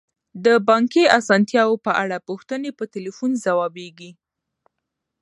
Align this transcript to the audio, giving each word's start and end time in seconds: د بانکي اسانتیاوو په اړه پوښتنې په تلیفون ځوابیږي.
د 0.45 0.47
بانکي 0.67 1.03
اسانتیاوو 1.19 1.81
په 1.85 1.91
اړه 2.03 2.17
پوښتنې 2.27 2.69
په 2.79 2.83
تلیفون 2.93 3.31
ځوابیږي. 3.45 4.11